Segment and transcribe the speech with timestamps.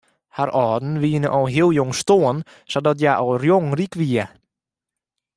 [0.37, 2.39] Har âlden wiene al heel jong stoarn
[2.71, 4.23] sadat hja al jong ryk wie.